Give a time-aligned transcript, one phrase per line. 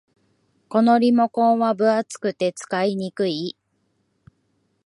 [0.67, 3.55] このリモコンは分厚くて使いにくい